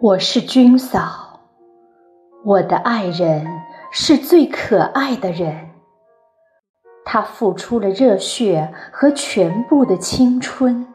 [0.00, 1.40] 我是军嫂，
[2.44, 3.44] 我的爱人
[3.90, 5.70] 是最可爱的人，
[7.04, 10.86] 他付出了热血和全部的青春。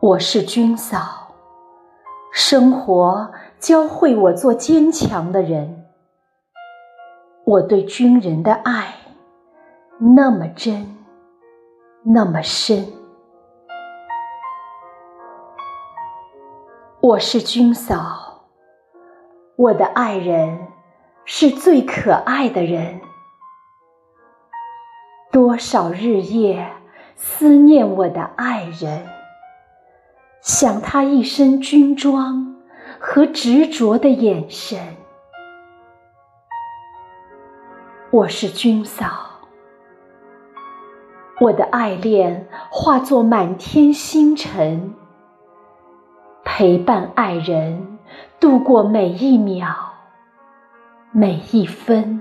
[0.00, 1.32] 我是军嫂，
[2.30, 5.86] 生活教会我做坚强的人，
[7.46, 8.96] 我对军人的爱
[9.98, 10.94] 那么真，
[12.02, 12.99] 那么深。
[17.02, 18.44] 我是军嫂，
[19.56, 20.68] 我的爱人
[21.24, 23.00] 是最可爱的人。
[25.32, 26.70] 多少日夜
[27.16, 29.06] 思念我的爱人，
[30.42, 32.54] 想他一身军装
[32.98, 34.78] 和执着的眼神。
[38.10, 39.06] 我是军嫂，
[41.40, 44.94] 我的爱恋化作满天星辰。
[46.60, 47.98] 陪伴爱人
[48.38, 49.74] 度过每一秒、
[51.10, 52.20] 每一分。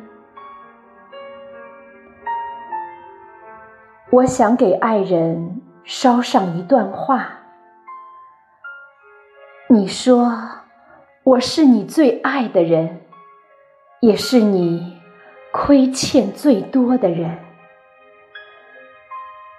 [4.10, 7.30] 我想给爱人捎上一段话。
[9.68, 10.32] 你说
[11.24, 13.02] 我是你最爱的人，
[14.00, 15.02] 也是你
[15.52, 17.38] 亏欠最多的人。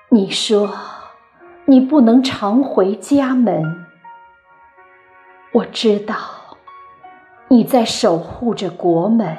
[0.08, 0.72] 你说
[1.66, 3.89] 你不能常回家门。
[5.52, 6.14] 我知道
[7.48, 9.36] 你在守护着国门，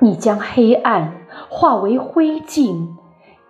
[0.00, 1.12] 你将黑暗
[1.50, 2.96] 化为灰烬，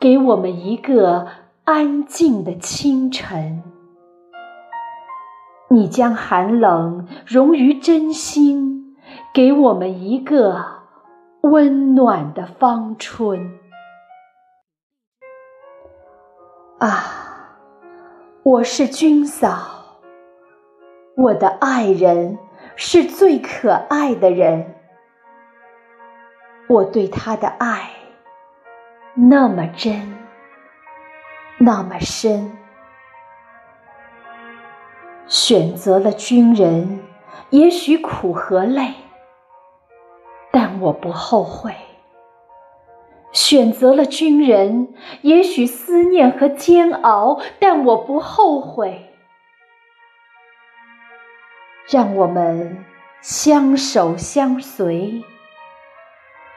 [0.00, 1.28] 给我们一个
[1.62, 3.62] 安静的清晨；
[5.68, 8.96] 你将寒冷融于真心，
[9.32, 10.64] 给我们一个
[11.42, 13.60] 温暖的芳春。
[16.80, 17.54] 啊，
[18.42, 19.79] 我是军嫂。
[21.20, 22.38] 我的爱人
[22.76, 24.74] 是最可爱的人，
[26.66, 27.90] 我对他的爱
[29.12, 30.16] 那么真，
[31.58, 32.50] 那么深。
[35.26, 37.00] 选择了军人，
[37.50, 38.94] 也许苦和累，
[40.50, 41.74] 但我不后悔；
[43.30, 49.06] 选择了军人，也许思念和煎熬，但我不后悔。
[51.92, 52.84] 让我们
[53.20, 55.24] 相守相随，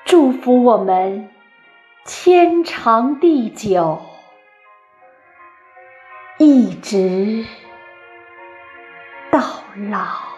[0.05, 1.27] 祝福我们
[2.05, 3.99] 天长地久，
[6.37, 7.43] 一直
[9.31, 9.39] 到
[9.89, 10.32] 老。